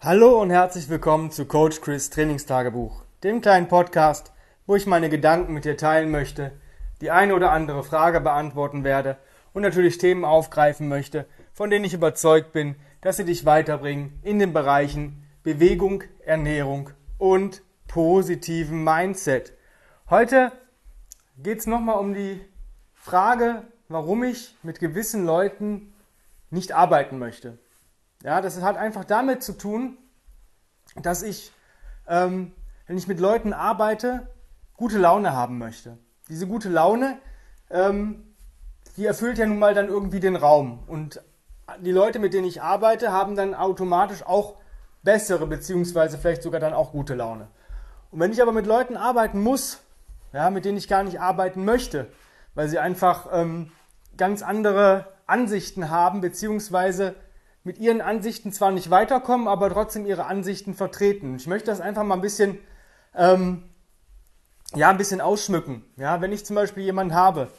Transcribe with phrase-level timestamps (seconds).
[0.00, 4.32] Hallo und herzlich willkommen zu Coach Chris Trainingstagebuch, dem kleinen Podcast,
[4.64, 6.52] wo ich meine Gedanken mit dir teilen möchte,
[7.00, 9.16] die eine oder andere Frage beantworten werde
[9.54, 14.38] und natürlich Themen aufgreifen möchte, von denen ich überzeugt bin, dass sie dich weiterbringen in
[14.38, 19.52] den Bereichen Bewegung, Ernährung und positiven Mindset.
[20.08, 20.52] Heute
[21.42, 22.40] geht es nochmal um die
[22.94, 25.92] Frage, warum ich mit gewissen Leuten
[26.50, 27.58] nicht arbeiten möchte.
[28.24, 29.96] Ja, das hat einfach damit zu tun,
[30.96, 31.52] dass ich,
[32.08, 32.52] ähm,
[32.86, 34.26] wenn ich mit Leuten arbeite,
[34.76, 35.98] gute Laune haben möchte.
[36.28, 37.18] Diese gute Laune,
[37.70, 38.34] ähm,
[38.96, 40.82] die erfüllt ja nun mal dann irgendwie den Raum.
[40.88, 41.22] Und
[41.80, 44.56] die Leute, mit denen ich arbeite, haben dann automatisch auch
[45.02, 47.48] bessere, beziehungsweise vielleicht sogar dann auch gute Laune.
[48.10, 49.80] Und wenn ich aber mit Leuten arbeiten muss,
[50.32, 52.08] ja, mit denen ich gar nicht arbeiten möchte,
[52.54, 53.70] weil sie einfach ähm,
[54.16, 57.14] ganz andere Ansichten haben, beziehungsweise
[57.68, 61.36] mit ihren Ansichten zwar nicht weiterkommen, aber trotzdem ihre Ansichten vertreten.
[61.36, 62.58] Ich möchte das einfach mal ein bisschen,
[63.14, 63.62] ähm,
[64.74, 65.84] ja, ein bisschen ausschmücken.
[65.96, 67.50] Ja, wenn ich zum Beispiel jemanden habe,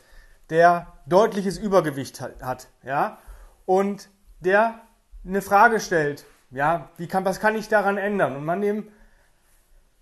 [0.49, 3.19] der deutliches Übergewicht hat, ja,
[3.67, 4.81] und der
[5.23, 8.35] eine Frage stellt, ja, wie kann, was kann ich daran ändern?
[8.35, 8.87] Und man eben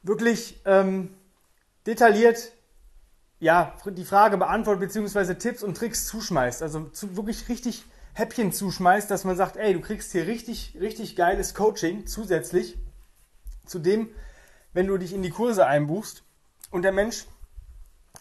[0.04, 1.14] wirklich ähm,
[1.86, 2.54] detailliert
[3.39, 6.62] ja, die Frage beantwortet, beziehungsweise Tipps und Tricks zuschmeißt.
[6.62, 7.84] Also zu, wirklich richtig
[8.18, 12.76] Häppchen zuschmeißt, dass man sagt, ey, du kriegst hier richtig, richtig geiles Coaching zusätzlich
[13.68, 14.10] zu dem,
[14.73, 16.23] wenn du dich in die Kurse einbuchst
[16.72, 17.26] und der Mensch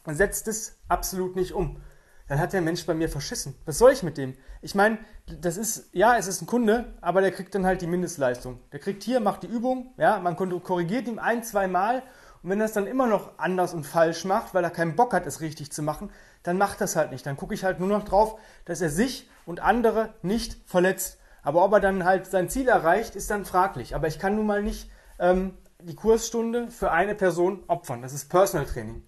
[0.04, 1.80] setzt es absolut nicht um.
[2.28, 3.54] Dann hat der Mensch bei mir verschissen.
[3.64, 4.36] Was soll ich mit dem?
[4.60, 4.98] Ich meine,
[5.40, 8.60] das ist, ja, es ist ein Kunde, aber der kriegt dann halt die Mindestleistung.
[8.72, 12.02] Der kriegt hier, macht die Übung, ja, man korrigiert ihm ein, zwei Mal
[12.42, 15.14] und wenn er es dann immer noch anders und falsch macht, weil er keinen Bock
[15.14, 16.10] hat, es richtig zu machen,
[16.42, 17.24] dann macht das halt nicht.
[17.24, 21.18] Dann gucke ich halt nur noch drauf, dass er sich und andere nicht verletzt.
[21.42, 23.94] Aber ob er dann halt sein Ziel erreicht, ist dann fraglich.
[23.94, 28.02] Aber ich kann nun mal nicht ähm, die Kursstunde für eine Person opfern.
[28.02, 29.02] Das ist Personal Training.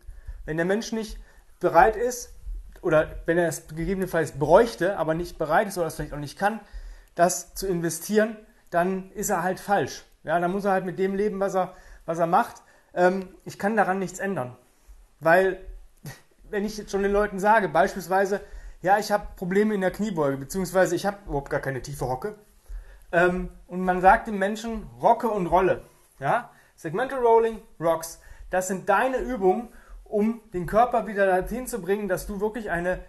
[0.46, 1.18] Wenn der Mensch nicht
[1.60, 2.32] bereit ist,
[2.80, 6.38] oder wenn er es gegebenenfalls bräuchte, aber nicht bereit ist oder es vielleicht auch nicht
[6.38, 6.60] kann,
[7.16, 8.36] das zu investieren,
[8.70, 10.04] dann ist er halt falsch.
[10.22, 11.74] Ja, dann muss er halt mit dem leben, was er,
[12.06, 12.62] was er macht.
[12.94, 14.56] Ähm, ich kann daran nichts ändern.
[15.18, 15.58] Weil,
[16.50, 18.40] wenn ich jetzt schon den Leuten sage, beispielsweise,
[18.80, 22.36] ja, ich habe Probleme in der Kniebeuge, beziehungsweise ich habe überhaupt gar keine tiefe Hocke.
[23.10, 25.82] Ähm, und man sagt dem Menschen Rocke und Rolle.
[26.20, 26.50] Ja?
[26.76, 28.20] Segmental Rolling, Rocks.
[28.50, 29.68] Das sind deine Übungen,
[30.04, 33.00] um den Körper wieder dahin zu bringen, dass du wirklich eine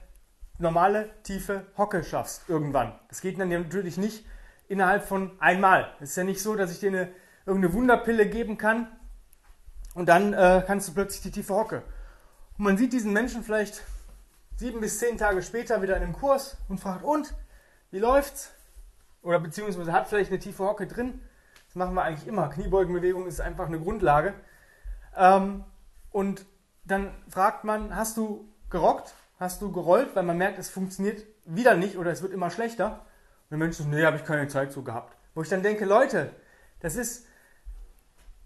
[0.57, 2.93] normale, tiefe Hocke schaffst irgendwann.
[3.07, 4.25] Das geht dann natürlich nicht
[4.67, 5.93] innerhalb von einmal.
[5.99, 7.09] Es ist ja nicht so, dass ich dir eine,
[7.45, 8.87] irgendeine Wunderpille geben kann
[9.93, 11.83] und dann äh, kannst du plötzlich die tiefe Hocke.
[12.57, 13.81] Und man sieht diesen Menschen vielleicht
[14.59, 17.33] sieben bis zehn Tage später wieder in einem Kurs und fragt, und,
[17.91, 18.51] wie läuft's?
[19.21, 21.21] Oder beziehungsweise hat vielleicht eine tiefe Hocke drin.
[21.67, 22.49] Das machen wir eigentlich immer.
[22.49, 24.33] Kniebeugenbewegung ist einfach eine Grundlage.
[25.15, 25.63] Ähm,
[26.11, 26.45] und
[26.83, 29.13] dann fragt man, hast du gerockt?
[29.39, 30.13] Hast du gerollt?
[30.15, 33.05] Weil man merkt, es funktioniert wieder nicht oder es wird immer schlechter.
[33.43, 35.15] Und der Mensch sagt, nee, habe ich keine Zeit so gehabt.
[35.35, 36.31] Wo ich dann denke, Leute,
[36.81, 37.25] das ist,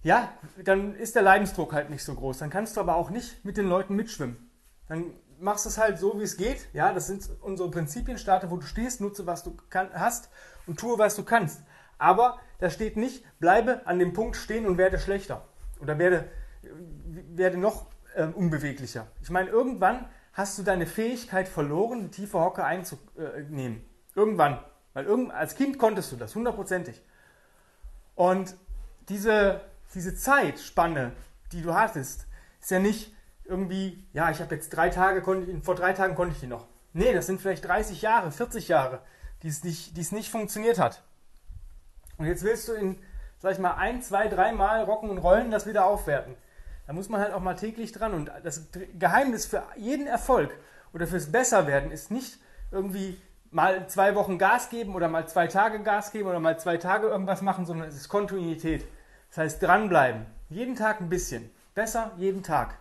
[0.03, 0.31] ja,
[0.63, 2.37] dann ist der Leidensdruck halt nicht so groß.
[2.37, 4.51] Dann kannst du aber auch nicht mit den Leuten mitschwimmen.
[4.87, 5.11] Dann
[5.43, 6.67] machst es halt so, wie es geht.
[6.73, 8.17] Ja, das sind unsere Prinzipien.
[8.17, 10.29] Starte, wo du stehst, nutze, was du kann, hast
[10.65, 11.61] und tue, was du kannst.
[11.97, 15.45] Aber da steht nicht, bleibe an dem Punkt stehen und werde schlechter.
[15.79, 16.29] Oder werde,
[16.61, 19.07] werde noch äh, unbeweglicher.
[19.21, 23.85] Ich meine, irgendwann hast du deine Fähigkeit verloren, die tiefe Hocke einzunehmen.
[24.15, 24.59] Irgendwann.
[24.93, 27.01] Weil irgend, als Kind konntest du das, hundertprozentig.
[28.15, 28.55] Und
[29.09, 29.61] diese,
[29.93, 31.11] diese Zeitspanne,
[31.51, 32.27] die du hattest,
[32.61, 33.13] ist ja nicht,
[33.45, 35.21] irgendwie, ja, ich habe jetzt drei Tage,
[35.61, 36.67] vor drei Tagen konnte ich die noch.
[36.93, 39.01] Nee, das sind vielleicht 30 Jahre, 40 Jahre,
[39.41, 41.03] die es nicht, die es nicht funktioniert hat.
[42.17, 42.99] Und jetzt willst du in,
[43.39, 46.35] sag ich mal, ein, zwei, dreimal rocken und rollen das wieder aufwerten.
[46.85, 48.13] Da muss man halt auch mal täglich dran.
[48.13, 48.67] Und das
[48.99, 50.51] Geheimnis für jeden Erfolg
[50.93, 52.37] oder fürs Besserwerden ist nicht
[52.71, 53.19] irgendwie
[53.51, 57.07] mal zwei Wochen Gas geben oder mal zwei Tage Gas geben oder mal zwei Tage
[57.07, 58.85] irgendwas machen, sondern es ist Kontinuität.
[59.29, 60.25] Das heißt dranbleiben.
[60.49, 61.49] Jeden Tag ein bisschen.
[61.73, 62.77] Besser jeden Tag.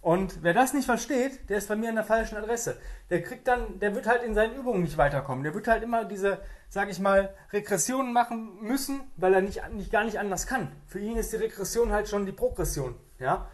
[0.00, 2.78] Und wer das nicht versteht, der ist bei mir an der falschen Adresse.
[3.10, 5.42] Der kriegt dann, der wird halt in seinen Übungen nicht weiterkommen.
[5.42, 9.90] Der wird halt immer diese, sag ich mal, Regressionen machen müssen, weil er nicht, nicht
[9.90, 10.70] gar nicht anders kann.
[10.86, 13.48] Für ihn ist die Regression halt schon die Progression, ja.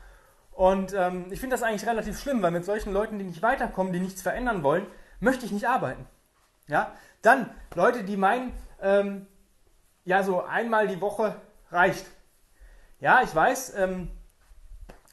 [0.53, 3.93] Und ähm, ich finde das eigentlich relativ schlimm, weil mit solchen Leuten, die nicht weiterkommen,
[3.93, 4.87] die nichts verändern wollen,
[5.19, 6.07] möchte ich nicht arbeiten.
[6.69, 6.93] Ja.
[7.23, 9.27] Dann Leute, die meinen, ähm,
[10.05, 11.37] ja, so einmal die Woche
[11.71, 12.07] reicht.
[13.01, 13.75] Ja, ich weiß.
[13.77, 14.11] Ähm,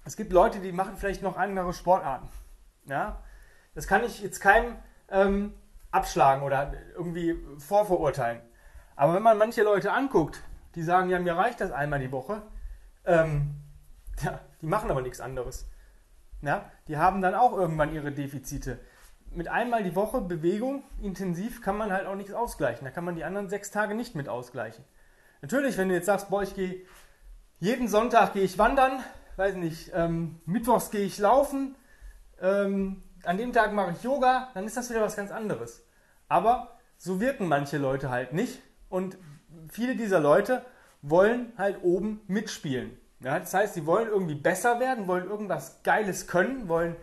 [0.04, 2.30] es gibt Leute, die machen vielleicht noch andere Sportarten.
[2.86, 3.22] Ja?
[3.76, 4.76] Das kann ich jetzt keinem
[5.10, 5.54] ähm,
[5.92, 8.42] abschlagen oder irgendwie vorverurteilen.
[8.96, 10.42] Aber wenn man manche Leute anguckt,
[10.76, 12.42] die sagen, ja, mir reicht das einmal die Woche.
[13.06, 13.56] Ähm,
[14.22, 15.68] ja, die machen aber nichts anderes.
[16.42, 18.80] Ja, die haben dann auch irgendwann ihre Defizite.
[19.30, 22.84] Mit einmal die Woche Bewegung intensiv kann man halt auch nichts ausgleichen.
[22.84, 24.84] Da kann man die anderen sechs Tage nicht mit ausgleichen.
[25.42, 26.82] Natürlich, wenn du jetzt sagst, boah, ich gehe
[27.60, 29.04] jeden Sonntag gehe ich wandern,
[29.38, 31.76] weiß nicht, ähm, mittwochs gehe ich laufen,
[32.42, 35.86] ähm, an dem Tag mache ich Yoga, dann ist das wieder was ganz anderes.
[36.28, 39.18] Aber so wirken manche Leute halt nicht und
[39.70, 40.66] viele dieser Leute
[41.02, 42.98] wollen halt oben mitspielen.
[43.20, 46.96] Ja, das heißt, sie wollen irgendwie besser werden, wollen irgendwas Geiles können, wollen,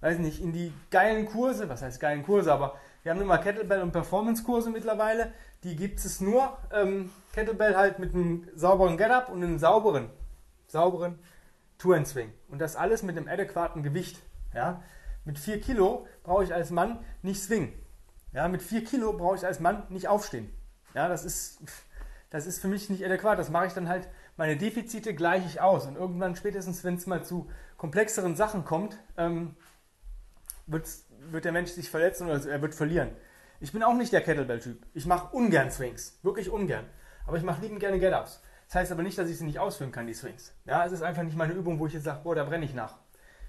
[0.00, 3.82] weiß nicht, in die geilen Kurse, was heißt geilen Kurse, aber wir haben immer Kettlebell-
[3.82, 5.32] und Performance-Kurse mittlerweile,
[5.64, 10.08] die gibt es nur, ähm, Kettlebell halt mit einem sauberen Get-Up und einem sauberen,
[10.66, 11.18] sauberen
[11.78, 12.32] Tour-and-Swing.
[12.48, 14.18] Und das alles mit einem adäquaten Gewicht.
[14.54, 14.82] Ja?
[15.24, 17.72] Mit 4 Kilo brauche ich als Mann nicht swingen.
[18.32, 20.52] Ja, mit 4 Kilo brauche ich als Mann nicht aufstehen.
[20.94, 21.60] Ja, das ist,
[22.30, 23.38] das ist für mich nicht adäquat.
[23.38, 25.86] Das mache ich dann halt, meine Defizite gleiche ich aus.
[25.86, 29.56] Und irgendwann, spätestens wenn es mal zu komplexeren Sachen kommt, ähm,
[30.66, 33.10] wird der Mensch sich verletzen oder er wird verlieren.
[33.60, 34.84] Ich bin auch nicht der Kettlebell-Typ.
[34.94, 36.18] Ich mache ungern Swings.
[36.22, 36.86] Wirklich ungern.
[37.26, 38.42] Aber ich mache liebend gerne Get-Ups.
[38.66, 40.52] Das heißt aber nicht, dass ich sie nicht ausführen kann, die Swings.
[40.64, 42.74] Ja, es ist einfach nicht meine Übung, wo ich jetzt sage, boah, da brenne ich
[42.74, 42.96] nach.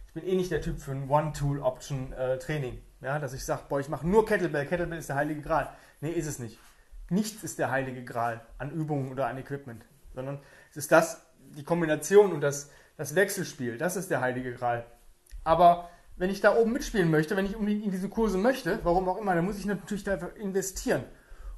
[0.07, 2.73] Ich bin eh nicht der Typ für ein One-Tool-Option-Training.
[2.73, 4.65] Äh, ja, dass ich sage, boah, ich mache nur Kettlebell.
[4.65, 5.69] Kettlebell ist der heilige Gral.
[6.01, 6.59] Nee, ist es nicht.
[7.09, 9.85] Nichts ist der heilige Gral an Übungen oder an Equipment.
[10.13, 10.39] Sondern
[10.71, 11.25] es ist das,
[11.55, 13.77] die Kombination und das, das Wechselspiel.
[13.77, 14.85] Das ist der heilige Gral.
[15.43, 19.07] Aber wenn ich da oben mitspielen möchte, wenn ich unbedingt in diese Kurse möchte, warum
[19.07, 21.03] auch immer, dann muss ich natürlich da investieren.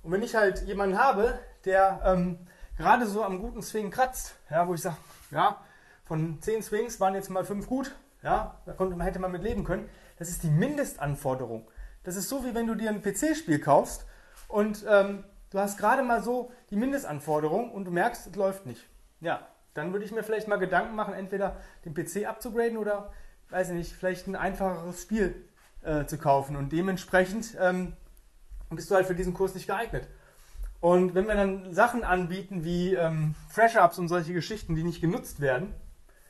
[0.03, 2.39] Und wenn ich halt jemanden habe, der ähm,
[2.79, 4.95] gerade so am guten Swing kratzt, ja, wo ich sage,
[5.31, 5.57] ja,
[6.05, 7.93] von zehn Swings waren jetzt mal fünf gut,
[8.23, 9.87] ja, da konnte, hätte man mit leben können,
[10.17, 11.69] das ist die Mindestanforderung.
[12.03, 14.05] Das ist so, wie wenn du dir ein PC-Spiel kaufst
[14.47, 18.87] und ähm, du hast gerade mal so die Mindestanforderung und du merkst, es läuft nicht.
[19.19, 23.11] Ja, dann würde ich mir vielleicht mal Gedanken machen, entweder den PC abzugraden oder,
[23.49, 25.35] weiß ich nicht, vielleicht ein einfacheres Spiel
[25.81, 26.55] äh, zu kaufen.
[26.55, 27.93] Und dementsprechend ähm,
[28.69, 30.07] bist du halt für diesen Kurs nicht geeignet.
[30.81, 35.41] Und wenn wir dann Sachen anbieten wie ähm, Fresh-Ups und solche Geschichten, die nicht genutzt
[35.41, 35.73] werden,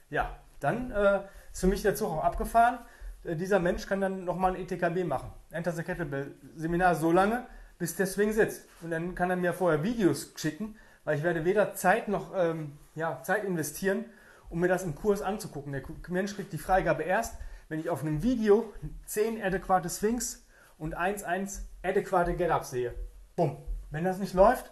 [0.09, 2.79] ja, dann äh, ist für mich der Zug auch abgefahren.
[3.23, 5.31] Äh, dieser Mensch kann dann nochmal ein ETKB machen.
[5.51, 7.45] Enter the Kettlebell Seminar so lange,
[7.77, 8.65] bis der Swing sitzt.
[8.81, 12.77] Und dann kann er mir vorher Videos schicken, weil ich werde weder Zeit noch ähm,
[12.95, 14.05] ja, Zeit investieren,
[14.49, 15.73] um mir das im Kurs anzugucken.
[15.73, 17.37] Der Mensch kriegt die Freigabe erst,
[17.67, 18.73] wenn ich auf einem Video
[19.05, 20.43] 10 adäquate Swings
[20.79, 22.95] und 1-1 adäquate Get-Ups sehe.
[23.35, 23.57] Bumm.
[23.91, 24.71] Wenn das nicht läuft,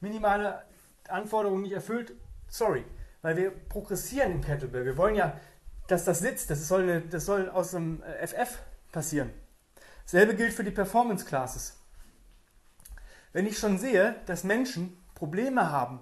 [0.00, 0.64] minimale
[1.08, 2.12] Anforderungen nicht erfüllt,
[2.48, 2.84] sorry.
[3.22, 4.84] Weil wir progressieren im Kettlebell.
[4.84, 5.38] Wir wollen ja,
[5.88, 6.50] dass das sitzt.
[6.50, 8.46] Das soll, eine, das soll aus dem FF äh,
[8.92, 9.30] passieren.
[10.04, 11.78] Dasselbe gilt für die Performance Classes.
[13.32, 16.00] Wenn ich schon sehe, dass Menschen Probleme haben,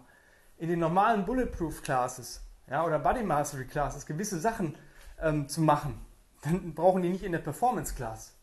[0.59, 4.77] in den normalen Bulletproof Classes ja, oder Body Mastery Classes gewisse Sachen
[5.21, 6.05] ähm, zu machen,
[6.43, 8.35] dann brauchen die nicht in der Performance Class.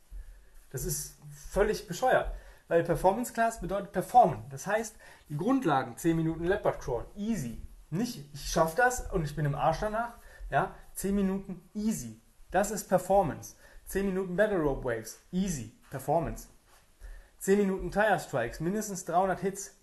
[0.72, 1.18] Das ist
[1.52, 2.32] völlig bescheuert.
[2.70, 4.44] Weil Performance Class bedeutet performen.
[4.52, 4.96] Das heißt,
[5.28, 7.62] die Grundlagen, 10 Minuten Leopard Crawl, easy.
[7.90, 10.14] Nicht, ich schaffe das und ich bin im Arsch danach.
[10.52, 12.22] Ja, 10 Minuten easy.
[12.52, 13.56] Das ist Performance.
[13.86, 15.76] 10 Minuten Battle Rope Waves, easy.
[15.90, 16.48] Performance.
[17.40, 19.76] 10 Minuten Tire Strikes, mindestens 300 Hits.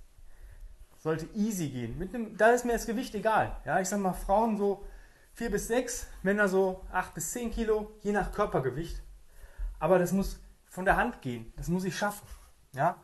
[0.99, 1.99] Sollte easy gehen.
[1.99, 3.61] Mit einem, da ist mir das Gewicht egal.
[3.65, 4.87] Ja, ich sag mal, Frauen so
[5.33, 9.03] 4 bis 6, Männer so 8 bis 10 Kilo, je nach Körpergewicht.
[9.81, 11.53] Aber das muss von der Hand gehen.
[11.57, 12.27] Das muss ich schaffen.
[12.77, 12.97] Ja?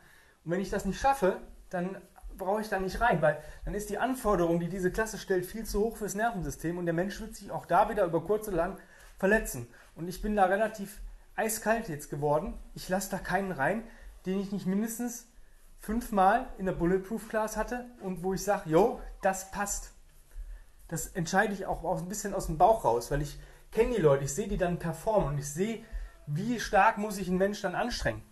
[0.45, 1.97] Und wenn ich das nicht schaffe, dann
[2.37, 5.65] brauche ich da nicht rein, weil dann ist die Anforderung, die diese Klasse stellt, viel
[5.65, 8.57] zu hoch fürs Nervensystem und der Mensch wird sich auch da wieder über kurz oder
[8.57, 8.79] lang
[9.19, 9.69] verletzen.
[9.95, 11.01] Und ich bin da relativ
[11.37, 12.55] eiskalt jetzt geworden.
[12.75, 13.85] Ich lasse da keinen rein,
[14.27, 15.27] den ich nicht mindestens
[15.79, 19.93] fünfmal in der Bulletproof Class hatte und wo ich sage, jo, das passt.
[20.89, 23.39] Das entscheide ich auch ein bisschen aus dem Bauch raus, weil ich
[23.73, 25.85] kenne die Leute, ich sehe die dann performen und ich sehe,
[26.27, 28.23] wie stark muss sich ein Mensch dann anstrengen.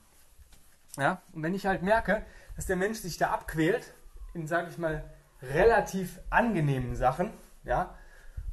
[0.96, 1.22] Ja?
[1.32, 2.22] Und wenn ich halt merke,
[2.56, 3.92] dass der Mensch sich da abquält,
[4.34, 5.04] in, sage ich mal,
[5.42, 7.30] relativ angenehmen Sachen,
[7.64, 7.94] ja,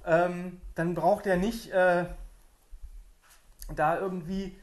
[0.06, 2.06] ähm, dann braucht er nicht äh,
[3.76, 4.58] da irgendwie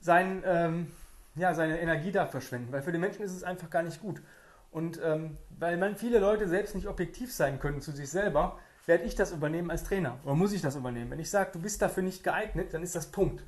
[0.00, 0.92] sein, ähm,
[1.34, 4.22] ja, seine Energie da verschwenden, weil für den Menschen ist es einfach gar nicht gut.
[4.70, 9.04] Und ähm, weil man viele Leute selbst nicht objektiv sein können zu sich selber, werde
[9.04, 11.10] ich das übernehmen als Trainer oder muss ich das übernehmen.
[11.10, 13.42] Wenn ich sage, du bist dafür nicht geeignet, dann ist das Punkt.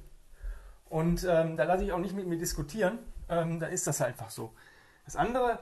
[0.91, 4.31] Und ähm, da lasse ich auch nicht mit mir diskutieren, ähm, dann ist das einfach
[4.31, 4.53] so.
[5.05, 5.59] Das andere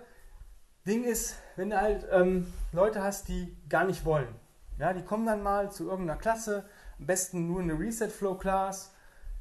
[0.86, 4.34] Ding ist, wenn du halt ähm, Leute hast, die gar nicht wollen.
[4.78, 6.64] Ja, die kommen dann mal zu irgendeiner Klasse,
[6.98, 8.92] am besten nur eine Reset Flow Class.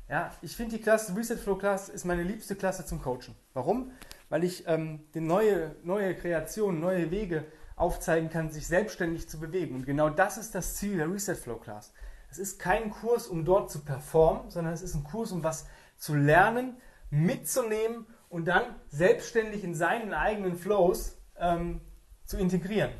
[0.10, 3.36] Ja, ich finde die Klasse Reset Flow Class ist meine liebste Klasse zum Coachen.
[3.54, 3.92] Warum?
[4.30, 9.76] Weil ich ähm, neue, neue Kreation, neue Wege aufzeigen kann, sich selbstständig zu bewegen.
[9.76, 11.94] Und genau das ist das Ziel der Reset Flow Class.
[12.36, 15.68] Es ist kein Kurs, um dort zu performen, sondern es ist ein Kurs, um was
[15.96, 16.76] zu lernen,
[17.10, 21.80] mitzunehmen und dann selbstständig in seinen eigenen Flows ähm,
[22.26, 22.92] zu integrieren.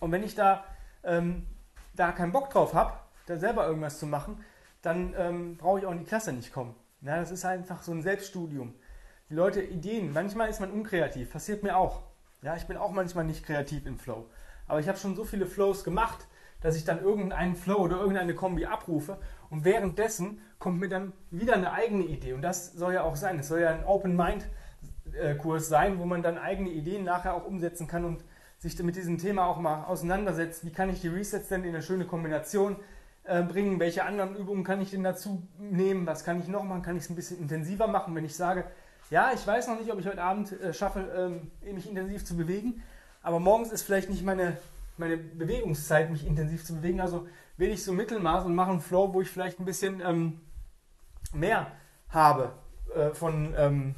[0.00, 0.64] Und wenn ich da,
[1.02, 1.46] ähm,
[1.94, 2.92] da keinen Bock drauf habe,
[3.24, 4.44] da selber irgendwas zu machen,
[4.82, 6.74] dann ähm, brauche ich auch in die Klasse nicht kommen.
[7.00, 8.74] Ja, das ist einfach so ein Selbststudium.
[9.30, 12.02] Die Leute, Ideen, manchmal ist man unkreativ, passiert mir auch.
[12.42, 14.28] Ja, ich bin auch manchmal nicht kreativ im Flow.
[14.66, 16.28] Aber ich habe schon so viele Flows gemacht,
[16.64, 19.18] dass ich dann irgendeinen Flow oder irgendeine Kombi abrufe
[19.50, 22.32] und währenddessen kommt mir dann wieder eine eigene Idee.
[22.32, 23.38] Und das soll ja auch sein.
[23.38, 24.48] Es soll ja ein Open Mind
[25.38, 28.24] Kurs sein, wo man dann eigene Ideen nachher auch umsetzen kann und
[28.58, 30.64] sich mit diesem Thema auch mal auseinandersetzt.
[30.64, 32.76] Wie kann ich die Resets denn in eine schöne Kombination
[33.24, 33.78] äh, bringen?
[33.78, 36.06] Welche anderen Übungen kann ich denn dazu nehmen?
[36.06, 36.82] Was kann ich noch machen?
[36.82, 38.64] Kann ich es ein bisschen intensiver machen, wenn ich sage,
[39.10, 42.36] ja, ich weiß noch nicht, ob ich heute Abend äh, schaffe, ähm, mich intensiv zu
[42.36, 42.82] bewegen,
[43.22, 44.56] aber morgens ist vielleicht nicht meine,
[44.96, 47.00] meine Bewegungszeit, mich intensiv zu bewegen.
[47.00, 50.40] Also wähle ich so Mittelmaß und mache einen Flow, wo ich vielleicht ein bisschen ähm,
[51.32, 51.72] mehr
[52.08, 52.52] habe
[52.94, 53.94] äh, von ähm,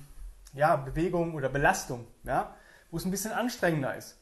[0.54, 2.54] ja, Bewegung oder Belastung, ja,
[2.90, 4.18] wo es ein bisschen anstrengender ist.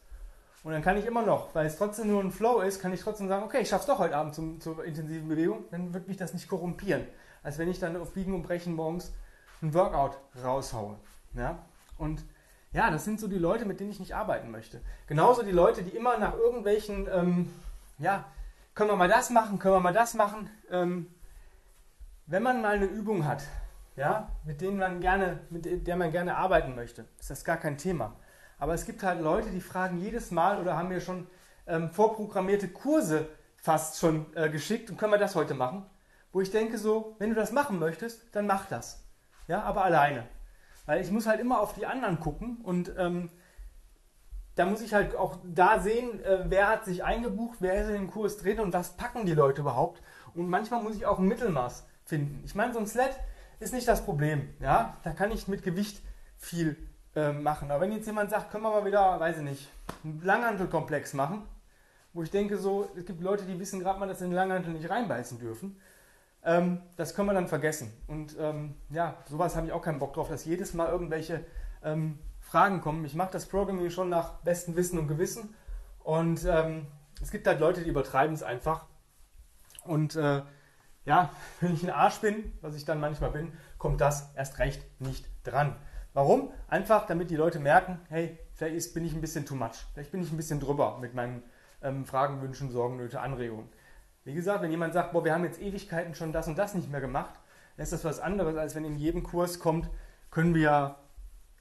[0.65, 3.03] Und dann kann ich immer noch, weil es trotzdem nur ein Flow ist, kann ich
[3.03, 6.09] trotzdem sagen, okay, ich schaffe es doch heute Abend zum, zur intensiven Bewegung, dann wird
[6.09, 7.07] mich das nicht korrumpieren.
[7.43, 9.13] Als wenn ich dann auf Biegen und Brechen morgens
[9.61, 10.97] ein Workout raushaue.
[11.35, 11.59] Ja?
[11.99, 12.25] Und
[12.75, 14.81] ja, das sind so die Leute, mit denen ich nicht arbeiten möchte.
[15.07, 17.51] Genauso die Leute, die immer nach irgendwelchen, ähm,
[17.99, 18.25] ja,
[18.75, 20.51] können wir mal das machen, können wir mal das machen.
[20.71, 21.07] Ähm,
[22.27, 23.45] wenn man mal eine Übung hat,
[23.95, 27.79] ja, mit denen man gerne, mit der man gerne arbeiten möchte, ist das gar kein
[27.79, 28.17] Thema.
[28.59, 31.29] Aber es gibt halt Leute, die fragen jedes Mal oder haben mir schon
[31.69, 35.87] ähm, vorprogrammierte Kurse fast schon äh, geschickt und können wir das heute machen?
[36.33, 39.05] Wo ich denke so, wenn du das machen möchtest, dann mach das.
[39.47, 40.27] Ja, aber alleine.
[40.87, 43.31] Weil ich muss halt immer auf die anderen gucken und ähm,
[44.55, 47.95] da muss ich halt auch da sehen, äh, wer hat sich eingebucht, wer ist in
[47.95, 50.01] den Kurs drin und was packen die Leute überhaupt.
[50.35, 52.43] Und manchmal muss ich auch ein Mittelmaß finden.
[52.45, 53.19] Ich meine, so ein Sled
[53.61, 54.49] ist nicht das Problem.
[54.61, 56.03] Ja, da kann ich mit Gewicht
[56.37, 56.77] viel
[57.17, 57.71] äh, machen.
[57.71, 59.71] Aber wenn jetzt jemand sagt, können wir mal wieder, weiß ich nicht,
[60.05, 61.43] einen Langhantelkomplex machen,
[62.13, 64.73] wo ich denke so, es gibt Leute, die wissen gerade mal, dass sie den Langhantel
[64.73, 65.81] nicht reinbeißen dürfen.
[66.45, 67.93] Ähm, das können wir dann vergessen.
[68.07, 71.45] Und ähm, ja, sowas habe ich auch keinen Bock drauf, dass jedes Mal irgendwelche
[71.83, 73.05] ähm, Fragen kommen.
[73.05, 75.55] Ich mache das Programming schon nach bestem Wissen und Gewissen.
[76.01, 76.87] Und ähm,
[77.23, 78.87] es gibt halt Leute, die übertreiben es einfach.
[79.85, 80.43] Und äh,
[81.07, 84.85] ja, wenn ich ein Arsch bin, was ich dann manchmal bin, kommt das erst recht
[85.01, 85.77] nicht dran.
[86.13, 86.53] Warum?
[86.69, 89.87] Einfach, damit die Leute merken, hey, vielleicht bin ich ein bisschen too much.
[89.95, 91.43] Vielleicht bin ich ein bisschen drüber mit meinen
[91.83, 93.69] ähm, Fragen, Wünschen, Sorgen, Nöte, Anregungen.
[94.25, 96.91] Wie gesagt, wenn jemand sagt, boah, wir haben jetzt Ewigkeiten schon das und das nicht
[96.91, 97.35] mehr gemacht,
[97.77, 99.91] dann ist das was anderes, als wenn in jedem Kurs kommt,
[100.31, 100.97] können wir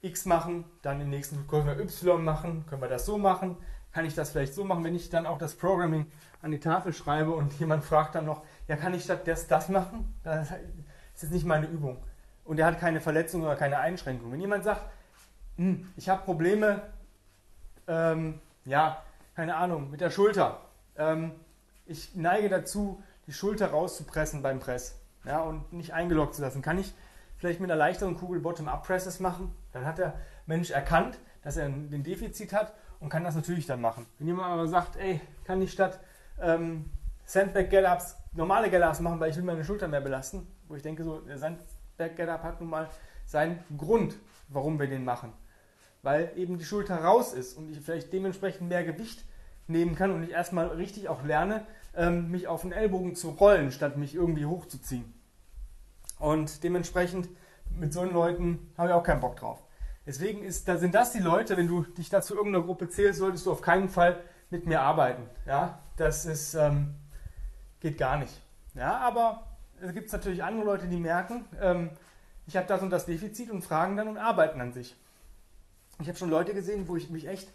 [0.00, 3.56] X machen, dann im nächsten können wir Y machen, können wir das so machen,
[3.92, 6.06] kann ich das vielleicht so machen, wenn ich dann auch das Programming
[6.42, 9.68] an die Tafel schreibe und jemand fragt dann noch, ja, kann ich statt das das
[9.68, 10.14] machen?
[10.22, 12.02] Das ist jetzt nicht meine Übung.
[12.44, 14.32] Und er hat keine Verletzung oder keine Einschränkung.
[14.32, 14.82] Wenn jemand sagt,
[15.56, 16.82] hm, ich habe Probleme,
[17.86, 19.02] ähm, ja,
[19.36, 20.60] keine Ahnung, mit der Schulter,
[20.96, 21.32] ähm,
[21.86, 26.62] ich neige dazu, die Schulter rauszupressen beim Press ja, und nicht eingeloggt zu lassen.
[26.62, 26.92] Kann ich
[27.38, 29.54] vielleicht mit einer leichteren Kugel Bottom-Up-Presses machen?
[29.72, 30.14] Dann hat der
[30.46, 34.06] Mensch erkannt, dass er ein Defizit hat und kann das natürlich dann machen.
[34.18, 36.00] Wenn jemand aber sagt, ey, kann ich statt
[36.40, 36.90] ähm,
[37.26, 41.20] Sandbag-Get-Ups normale Get-Ups machen, weil ich will meine Schulter mehr belasten, wo ich denke, so,
[41.20, 42.88] der Sandbag-Get-Up hat nun mal
[43.26, 44.16] seinen Grund,
[44.48, 45.32] warum wir den machen.
[46.02, 49.24] Weil eben die Schulter raus ist und ich vielleicht dementsprechend mehr Gewicht
[49.66, 51.66] nehmen kann und ich erstmal richtig auch lerne,
[51.96, 55.12] ähm, mich auf den Ellbogen zu rollen, statt mich irgendwie hochzuziehen.
[56.18, 57.28] Und dementsprechend
[57.78, 59.62] mit solchen Leuten habe ich auch keinen Bock drauf.
[60.06, 63.18] Deswegen ist, da sind das die Leute, wenn du dich da zu irgendeiner Gruppe zählst,
[63.18, 65.22] solltest du auf keinen Fall mit mir arbeiten.
[65.46, 66.94] Ja, das ist, ähm,
[67.80, 68.40] geht gar nicht.
[68.74, 69.44] Ja, aber
[69.80, 71.90] es gibt natürlich andere Leute, die merken, ähm,
[72.46, 74.94] ich habe das und das Defizit und fragen dann und arbeiten an sich.
[76.00, 77.48] Ich habe schon Leute gesehen, wo ich mich echt,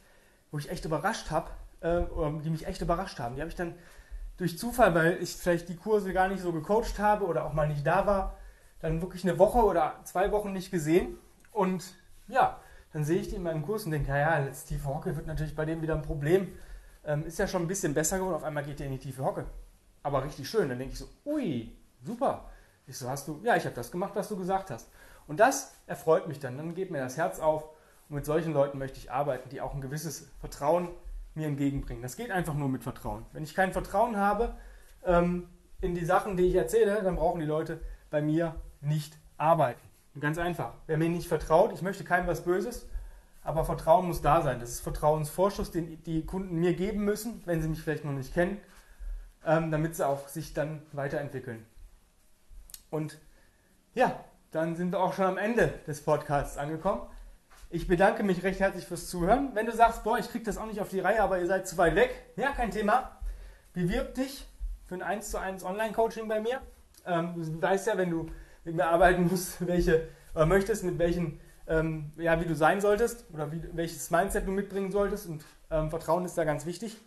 [0.50, 1.52] wo ich echt überrascht habe,
[1.82, 2.02] äh,
[2.44, 3.36] die mich echt überrascht haben.
[3.36, 3.76] Die habe ich dann
[4.38, 7.68] durch Zufall, weil ich vielleicht die Kurse gar nicht so gecoacht habe oder auch mal
[7.68, 8.38] nicht da war,
[8.80, 11.18] dann wirklich eine Woche oder zwei Wochen nicht gesehen.
[11.52, 11.94] Und
[12.28, 12.60] ja,
[12.94, 15.56] dann sehe ich die in meinem Kurs und denke, naja, jetzt tiefe Hocke wird natürlich
[15.56, 16.54] bei dem wieder ein Problem.
[17.04, 19.24] Ähm, ist ja schon ein bisschen besser geworden, auf einmal geht der in die tiefe
[19.24, 19.46] Hocke.
[20.04, 20.70] Aber richtig schön.
[20.70, 22.50] Dann denke ich so, ui, super.
[22.88, 24.90] Ich so, hast du, ja, ich habe das gemacht, was du gesagt hast.
[25.28, 26.58] Und das erfreut mich dann.
[26.58, 27.66] Dann geht mir das Herz auf.
[28.10, 30.90] Und mit solchen Leuten möchte ich arbeiten, die auch ein gewisses Vertrauen
[31.36, 32.02] mir entgegenbringen.
[32.02, 33.26] Das geht einfach nur mit Vertrauen.
[33.34, 34.56] Wenn ich kein Vertrauen habe
[35.06, 35.48] ähm,
[35.82, 39.82] in die Sachen, die ich erzähle, dann brauchen die Leute bei mir nicht arbeiten.
[40.20, 40.74] ganz einfach.
[40.88, 42.88] Wer mir nicht vertraut, ich möchte keinem was Böses,
[43.42, 44.60] aber Vertrauen muss da sein.
[44.60, 48.34] Das ist Vertrauensvorschuss, den die Kunden mir geben müssen, wenn sie mich vielleicht noch nicht
[48.34, 48.60] kennen,
[49.46, 51.66] ähm, damit sie auch sich dann weiterentwickeln.
[52.90, 53.20] Und
[53.94, 57.02] ja, dann sind wir auch schon am Ende des Podcasts angekommen.
[57.72, 59.52] Ich bedanke mich recht herzlich fürs Zuhören.
[59.54, 61.68] Wenn du sagst, boah, ich kriege das auch nicht auf die Reihe, aber ihr seid
[61.68, 63.20] zu weit weg, ja, kein Thema.
[63.74, 64.48] Bewirb dich
[64.86, 66.62] für ein 1 zu 1 Online-Coaching bei mir.
[67.06, 68.32] Ähm, du weißt ja, wenn du
[68.64, 73.28] mit mir arbeiten musst, welche oder möchtest, mit welchen, ähm, ja, wie du sein solltest
[73.34, 75.28] oder wie, welches Mindset du mitbringen solltest.
[75.28, 76.98] Und ähm, Vertrauen ist da ganz wichtig.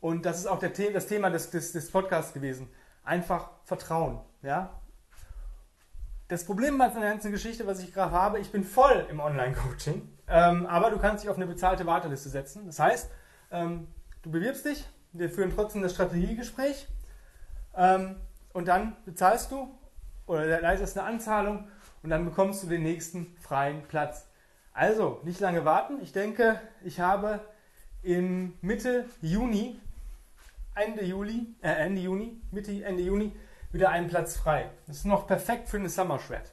[0.00, 2.68] Und das ist auch der, das Thema des, des, des Podcasts gewesen.
[3.02, 4.20] Einfach Vertrauen.
[4.42, 4.79] Ja?
[6.30, 10.08] Das Problem bei der ganzen Geschichte, was ich gerade habe, ich bin voll im Online-Coaching,
[10.28, 12.66] ähm, aber du kannst dich auf eine bezahlte Warteliste setzen.
[12.66, 13.10] Das heißt,
[13.50, 13.88] ähm,
[14.22, 16.86] du bewirbst dich, wir führen trotzdem das Strategiegespräch
[17.76, 18.14] ähm,
[18.52, 19.76] und dann bezahlst du
[20.26, 21.66] oder leistest eine Anzahlung
[22.04, 24.28] und dann bekommst du den nächsten freien Platz.
[24.72, 25.98] Also, nicht lange warten.
[26.00, 27.40] Ich denke, ich habe
[28.04, 29.80] im Mitte Juni,
[30.76, 33.32] Ende Juli, äh, Ende Juni, Mitte, Ende Juni
[33.72, 34.68] wieder einen Platz frei.
[34.86, 36.52] Das ist noch perfekt für eine Summer Shred.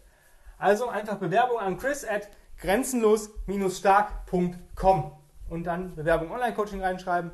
[0.58, 5.12] Also einfach Bewerbung an chris at grenzenlos-stark.com
[5.50, 7.32] und dann Bewerbung Online-Coaching reinschreiben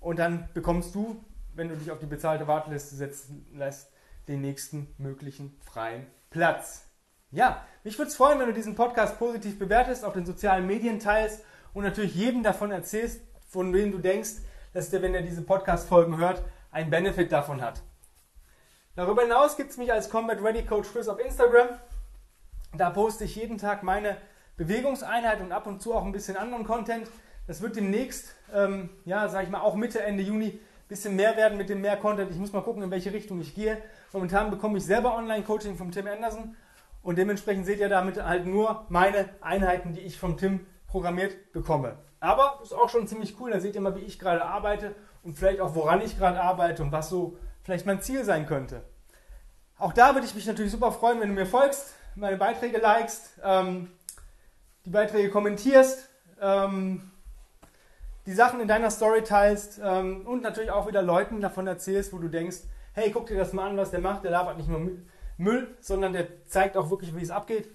[0.00, 1.22] und dann bekommst du,
[1.54, 3.92] wenn du dich auf die bezahlte Warteliste setzen lässt,
[4.28, 6.86] den nächsten möglichen freien Platz.
[7.30, 10.98] Ja, mich würde es freuen, wenn du diesen Podcast positiv bewertest, auf den sozialen Medien
[10.98, 15.42] teilst und natürlich jedem davon erzählst, von wem du denkst, dass der, wenn er diese
[15.42, 17.82] Podcast-Folgen hört, einen Benefit davon hat.
[18.96, 21.68] Darüber hinaus gibt es mich als Combat Ready Coach Chris auf Instagram.
[22.76, 24.16] Da poste ich jeden Tag meine
[24.56, 27.06] Bewegungseinheit und ab und zu auch ein bisschen anderen Content.
[27.46, 31.36] Das wird demnächst, ähm, ja, sag ich mal, auch Mitte, Ende Juni ein bisschen mehr
[31.36, 32.32] werden mit dem mehr Content.
[32.32, 33.80] Ich muss mal gucken, in welche Richtung ich gehe.
[34.12, 36.56] Momentan bekomme ich selber Online-Coaching vom Tim Anderson
[37.02, 41.96] und dementsprechend seht ihr damit halt nur meine Einheiten, die ich vom Tim programmiert bekomme.
[42.18, 43.52] Aber ist auch schon ziemlich cool.
[43.52, 46.82] Da seht ihr mal, wie ich gerade arbeite und vielleicht auch, woran ich gerade arbeite
[46.82, 48.82] und was so vielleicht mein Ziel sein könnte.
[49.78, 53.30] Auch da würde ich mich natürlich super freuen, wenn du mir folgst, meine Beiträge likest,
[53.42, 53.90] ähm,
[54.84, 56.08] die Beiträge kommentierst,
[56.40, 57.10] ähm,
[58.26, 62.18] die Sachen in deiner Story teilst ähm, und natürlich auch wieder Leuten davon erzählst, wo
[62.18, 62.58] du denkst,
[62.92, 64.90] hey, guck dir das mal an, was der macht, der labert nicht nur
[65.38, 67.70] Müll, sondern der zeigt auch wirklich, wie es abgeht.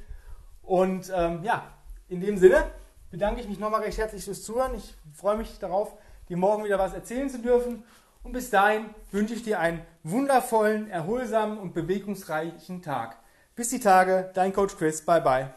[0.62, 1.64] Und ähm, ja,
[2.08, 2.64] in dem Sinne
[3.10, 4.76] bedanke ich mich nochmal recht herzlich fürs Zuhören.
[4.76, 5.94] Ich freue mich darauf,
[6.30, 7.84] dir morgen wieder was erzählen zu dürfen
[8.26, 13.18] und bis dahin wünsche ich dir einen wundervollen, erholsamen und bewegungsreichen Tag.
[13.56, 15.06] Bis die Tage, dein Coach Chris.
[15.06, 15.56] Bye bye.